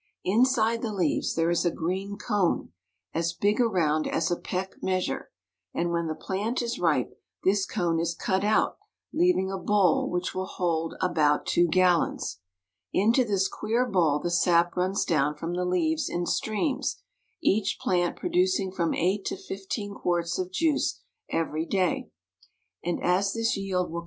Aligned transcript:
Inside 0.23 0.81
the 0.81 0.91
leaves 0.95 1.35
there 1.35 1.51
is 1.51 1.63
a 1.63 1.69
green 1.69 2.17
cone 2.17 2.71
as 3.13 3.33
big 3.33 3.61
around 3.61 4.07
as 4.07 4.31
a 4.31 4.35
peck 4.35 4.81
measure; 4.81 5.29
and 5.75 5.91
when 5.91 6.07
the 6.07 6.15
plant 6.15 6.63
is 6.63 6.79
ripe, 6.79 7.15
this 7.43 7.67
cone 7.67 7.99
is 7.99 8.15
cut 8.15 8.43
out, 8.43 8.79
leaving 9.13 9.51
a 9.51 9.59
bowl 9.59 10.09
which 10.09 10.33
will 10.33 10.47
hold 10.47 10.95
about 11.01 11.45
two 11.45 11.67
gallons. 11.67 12.39
Into 12.91 13.23
this 13.23 13.47
queer 13.47 13.85
bowl 13.85 14.17
the 14.19 14.31
sap 14.31 14.75
runs 14.75 15.05
down 15.05 15.35
from 15.35 15.53
the 15.53 15.65
leaves 15.65 16.09
in 16.09 16.25
streams, 16.25 17.03
each 17.43 17.77
plant 17.79 18.15
producing 18.15 18.71
from 18.71 18.95
eight 18.95 19.23
to 19.25 19.37
fif 19.37 19.69
teen 19.69 19.93
quarts 19.93 20.39
of 20.39 20.51
juice 20.51 20.99
every 21.29 21.67
day; 21.67 22.09
and 22.83 22.99
as 23.03 23.33
this 23.35 23.55
yield 23.55 23.91
will 23.91 23.91
con 23.91 23.93
CARP. 23.93 23.99